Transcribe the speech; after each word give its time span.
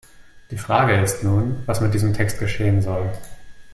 Die 0.49 0.57
Frage 0.57 0.99
ist 0.99 1.23
nun, 1.23 1.61
was 1.67 1.79
mit 1.79 1.93
diesem 1.93 2.15
Text 2.15 2.39
geschehen 2.39 2.81
soll. 2.81 3.07